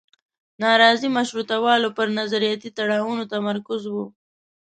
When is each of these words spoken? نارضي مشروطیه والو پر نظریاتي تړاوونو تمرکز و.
نارضي 0.61 1.07
مشروطیه 1.17 1.57
والو 1.65 1.89
پر 1.97 2.07
نظریاتي 2.19 2.69
تړاوونو 2.77 3.23
تمرکز 3.33 3.81
و. 3.87 3.95